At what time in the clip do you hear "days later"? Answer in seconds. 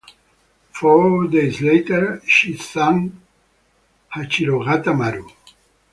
1.27-2.23